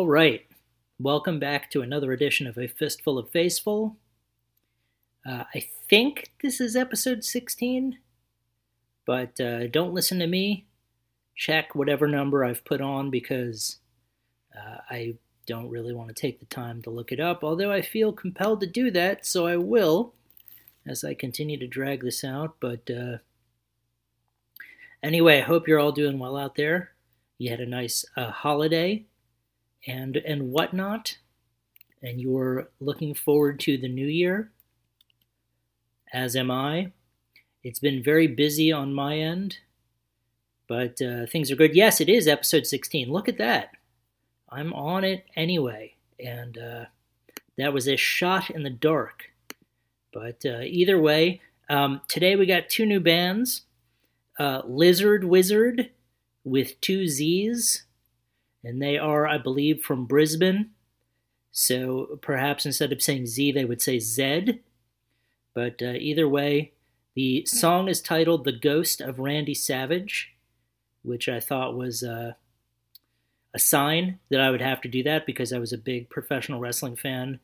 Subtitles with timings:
[0.00, 0.46] All right.
[0.98, 3.96] Welcome back to another edition of A Fistful of Faceful.
[5.26, 7.98] Uh, I think this is episode 16,
[9.04, 10.64] but uh, don't listen to me.
[11.36, 13.76] Check whatever number I've put on because
[14.56, 17.82] uh, I don't really want to take the time to look it up, although I
[17.82, 20.14] feel compelled to do that, so I will
[20.86, 22.56] as I continue to drag this out.
[22.58, 23.18] But uh,
[25.02, 26.92] anyway, I hope you're all doing well out there.
[27.36, 29.04] You had a nice uh, holiday
[29.86, 31.16] and and whatnot,
[32.02, 34.50] and you're looking forward to the new year.
[36.12, 36.92] As am I.
[37.62, 39.58] It's been very busy on my end,
[40.66, 41.76] but uh, things are good.
[41.76, 43.12] Yes, it is episode 16.
[43.12, 43.72] Look at that.
[44.48, 46.84] I'm on it anyway, and uh,
[47.58, 49.24] that was a shot in the dark.
[50.12, 53.62] But uh, either way, um, today we got two new bands
[54.38, 55.90] uh, Lizzard Wizzard
[56.44, 57.84] with two Z's,
[58.64, 60.70] and they are, I believe, from Brisbane.
[61.52, 64.60] So perhaps instead of saying Z, they would say Z.
[65.54, 66.72] But uh, either way,
[67.14, 70.34] the song is titled The Ghost of Randy Savage,
[71.02, 72.32] which I thought was uh,
[73.52, 76.60] a sign that I would have to do that because I was a big professional
[76.60, 77.40] wrestling fan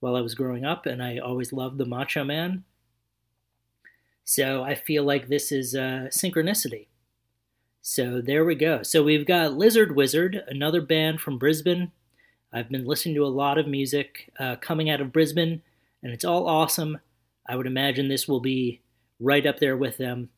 [0.00, 2.62] while I was growing up, and I always loved the Macho Man.
[4.24, 6.86] So I feel like this is uh, synchronicity.
[7.80, 8.82] So there we go.
[8.82, 11.92] So we've got Lizzard Wizzard, another band from Brisbane.
[12.52, 15.62] I've been listening to a lot of music uh, coming out of Brisbane,
[16.02, 16.98] and it's all awesome.
[17.48, 18.82] I would imagine this will be
[19.20, 20.28] right up there with them.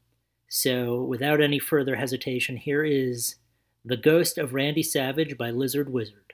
[0.49, 3.37] So without any further hesitation, here is
[3.85, 6.30] The Ghost of Randy Savage by Lizzard Wizzard.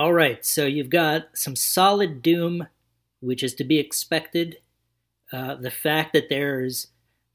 [0.00, 2.66] All right, so you've got some solid Doom,
[3.20, 4.56] which is to be expected.
[5.30, 6.86] Uh, the fact that there's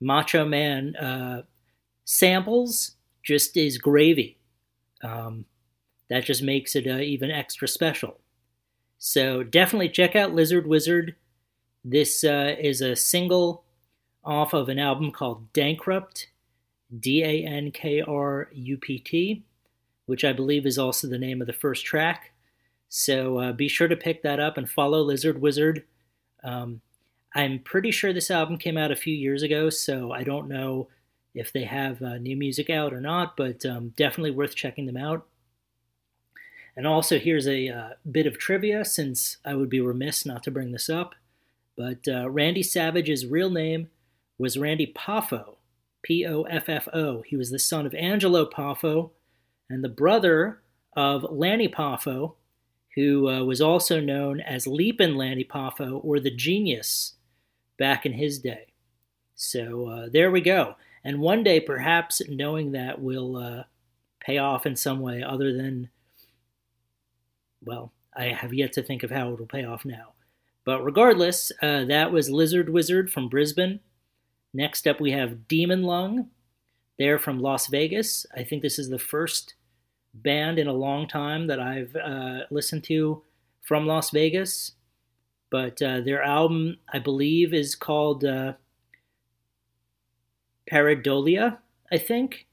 [0.01, 1.43] Macho Man uh,
[2.05, 4.39] samples just is gravy.
[5.03, 5.45] Um,
[6.09, 8.17] that just makes it uh, even extra special.
[8.97, 11.13] So definitely check out Lizzard Wizzard.
[11.83, 13.63] This uh, is a single
[14.23, 16.25] off of an album called Dankrupt,
[16.99, 19.43] D A N K R U P T,
[20.07, 22.31] which I believe is also the name of the first track.
[22.97, 25.83] So uh, be sure to pick that up and follow Lizzard Wizzard.
[26.45, 26.79] Um,
[27.33, 30.87] I'm pretty sure this album came out a few years ago, so I don't know
[31.33, 34.95] if they have uh, new music out or not, but um, definitely worth checking them
[34.95, 35.27] out.
[36.77, 40.51] And also, here's a uh, bit of trivia since I would be remiss not to
[40.51, 41.15] bring this up.
[41.75, 43.89] But uh, Randy Savage's real name
[44.37, 45.57] was Randy Poffo,
[46.01, 47.23] P O F F O.
[47.23, 49.09] He was the son of Angelo Poffo
[49.69, 50.61] and the brother
[50.95, 52.35] of Lanny Poffo,
[52.95, 57.13] who uh, was also known as Leapin' Lanny Poffo or the Genius
[57.77, 58.67] back in his day.
[59.35, 60.75] So uh, there we go.
[61.03, 63.63] And one day, perhaps knowing that will uh,
[64.19, 65.89] pay off in some way other than,
[67.63, 70.13] well, I have yet to think of how it will pay off now.
[70.63, 73.81] But regardless, uh, that was Lizzard Wizzard from Brisbane.
[74.53, 76.29] Next up, we have Demon Lung.
[76.97, 78.25] They're from Las Vegas.
[78.33, 79.53] I think this is the first
[80.23, 83.21] band in a long time that I've uh, listened to
[83.61, 84.73] from Las Vegas.
[85.49, 88.53] But uh, their album, I believe, is called uh,
[91.91, 92.47] I think.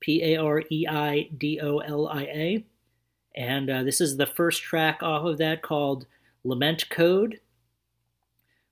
[0.00, 2.64] P A R E I D O L I A.
[3.34, 6.06] And uh, this is the first track off of that called
[6.44, 7.40] Lament Code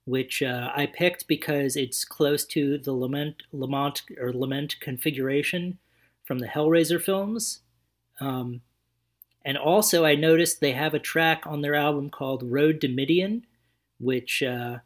[0.07, 5.79] which uh, I picked because it's close to the Lament, Lament or Lament configuration
[6.25, 7.61] from the Hellraiser films.
[8.21, 8.61] Um,
[9.45, 13.47] and also, I noticed they have a track on their album called Road to Midian,
[13.99, 14.79] which uh,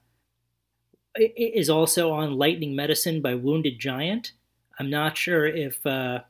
[1.17, 4.33] is also on Lightning Medicine by Wounded Giant.
[4.79, 6.21] I'm not sure if uh,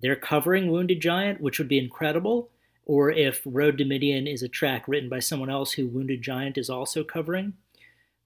[0.00, 2.50] they're covering Wounded Giant, which would be incredible,
[2.84, 6.56] or if Road to Midian is a track written by someone else who Wounded Giant
[6.56, 7.54] is also covering.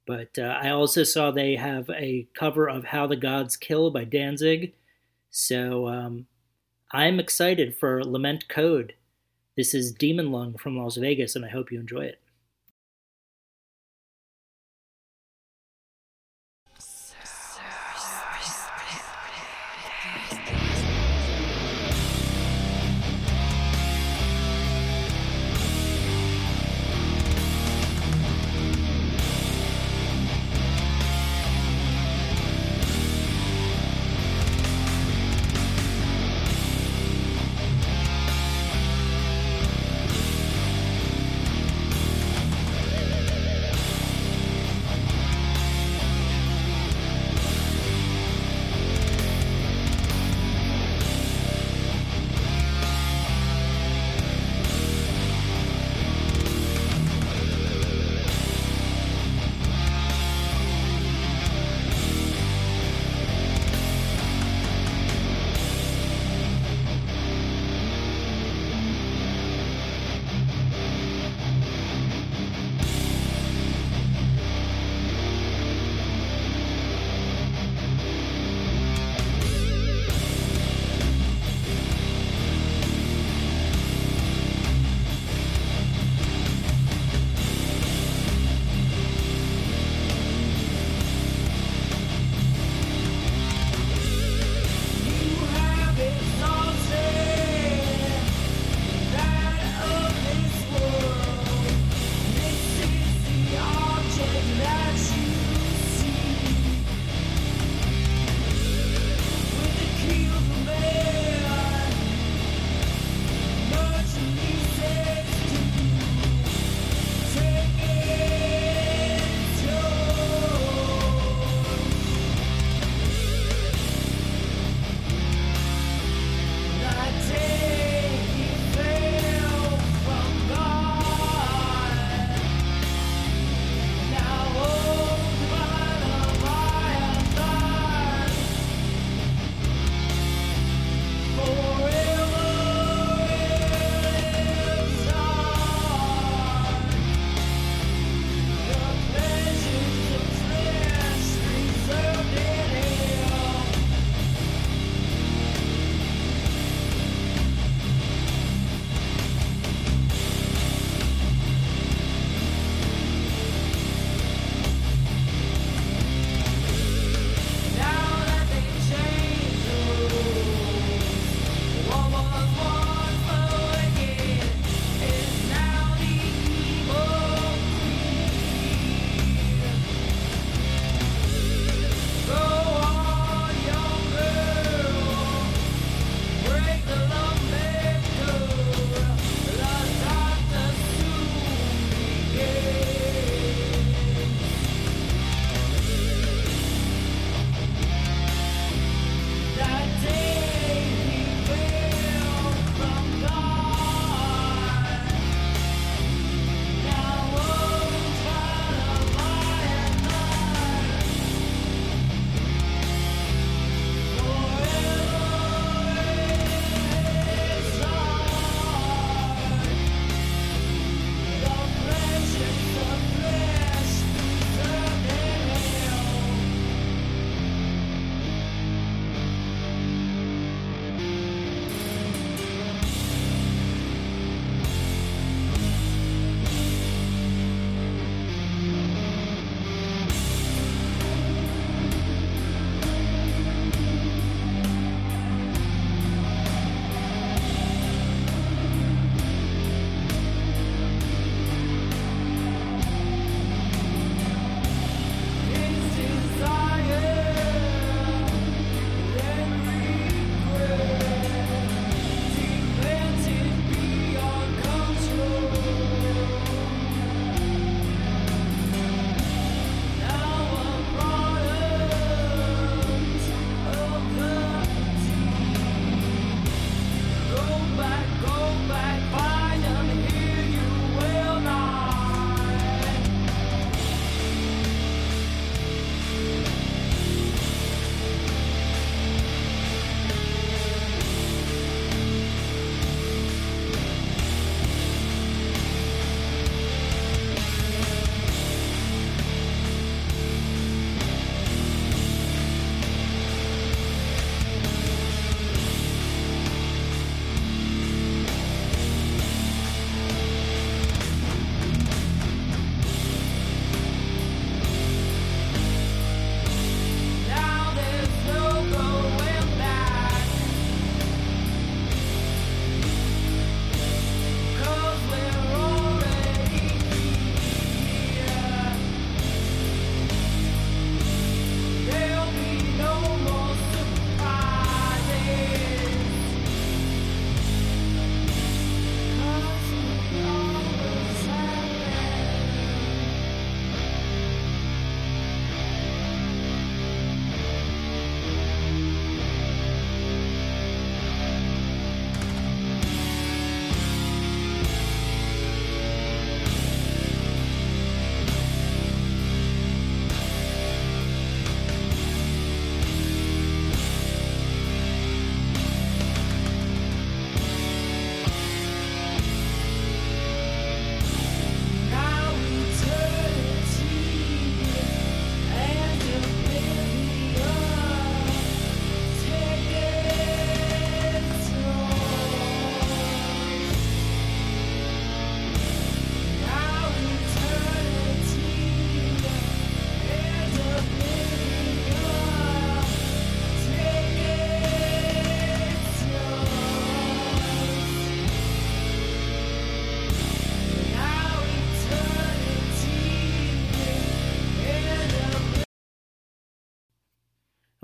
[0.07, 4.05] But uh, I also saw they have a cover of How the Gods Kill by
[4.05, 4.75] Danzig.
[5.31, 6.27] So um,
[6.93, 8.95] I'm excited for Lament Code.
[9.57, 12.21] This is Demon Lung from Las Vegas, and I hope you enjoy it.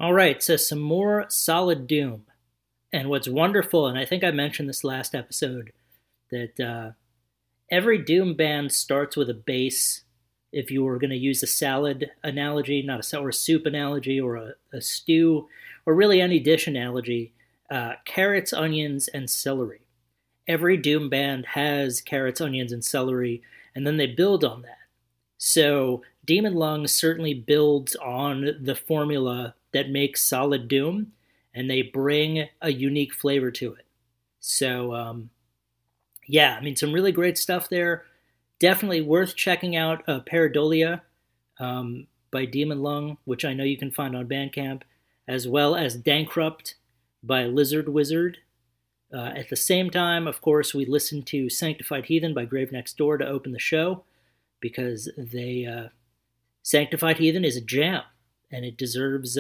[0.07, 2.27] All right, so some more solid doom.
[2.93, 5.73] And what's wonderful, and I think I mentioned this last episode,
[6.31, 6.91] that uh,
[7.73, 10.05] every doom band starts with a base.
[10.53, 14.37] If you were going to use a salad analogy, not a a soup analogy, or
[14.37, 15.49] a, a stew,
[15.85, 17.33] or really any dish analogy,
[17.69, 19.81] uh, carrots, onions, and celery.
[20.47, 23.43] Every doom band has carrots, onions, and celery,
[23.75, 24.87] and then they build on that.
[25.37, 31.13] So Demon Lung certainly builds on the formula that makes Solid Doom,
[31.53, 33.85] and they bring a unique flavor to it.
[34.41, 35.29] So, um,
[36.27, 38.05] yeah, I mean, some really great stuff there.
[38.59, 40.21] Definitely worth checking out uh,
[41.61, 44.81] um, by Demon Lung, which I know you can find on Bandcamp,
[45.29, 46.73] as well as Dankrupt
[47.23, 48.39] by Lizzard Wizzard.
[49.13, 52.97] Uh, at the same time, of course, we listened to Sanctified Heathen by Grave Next
[52.97, 54.05] Door to open the show
[54.61, 55.89] because they uh,
[56.63, 58.03] Sanctified Heathen is a jam
[58.51, 59.37] and it deserves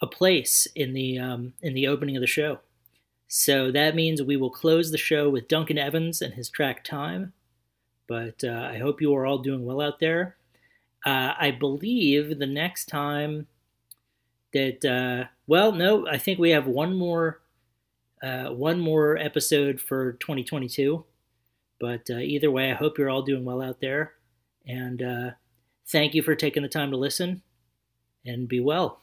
[0.00, 2.60] a place in the um, in the opening of the show.
[3.26, 7.32] So that means we will close the show with Duncan Evans and his track "Time."
[8.06, 10.36] But uh, I hope you are all doing well out there.
[11.04, 13.46] Uh, I believe the next time
[14.52, 17.40] that uh, well, no, I think we have one more
[18.22, 21.04] uh, one more episode for 2022.
[21.80, 24.14] But uh, either way, I hope you're all doing well out there,
[24.66, 25.30] and uh,
[25.86, 27.42] thank you for taking the time to listen
[28.24, 29.00] and be well.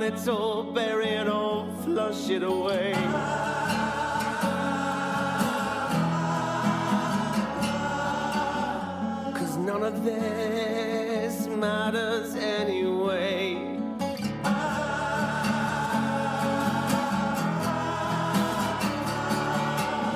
[0.00, 2.92] burn it all, bury it all, flush it away.
[9.34, 13.78] Cause none of this matters anyway.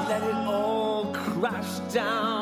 [0.09, 2.34] Let it all crash down.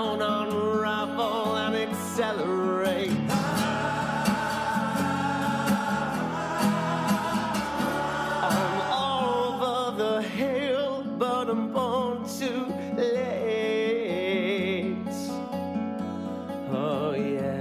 [16.74, 17.51] Oh yeah.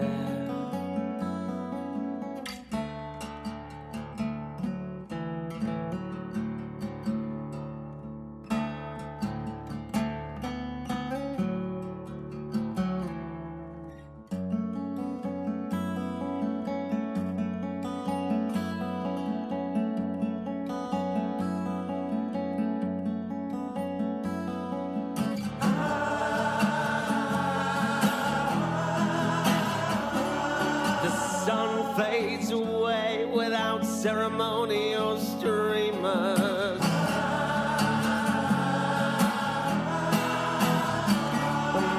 [34.02, 36.80] ceremonial streamers.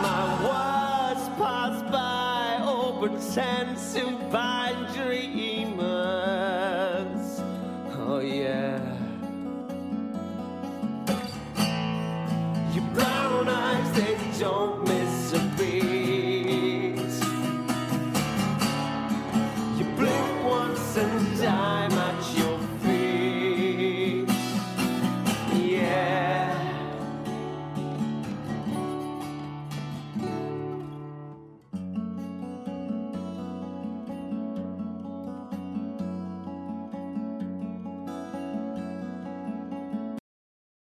[0.03, 5.81] My words pass by open pretend to find dreamers.
[7.97, 9.02] Oh yeah.